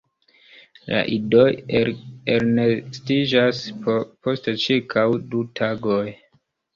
[0.91, 1.43] La idoj
[1.79, 6.01] elnestiĝas post ĉirkaŭ du tagoj.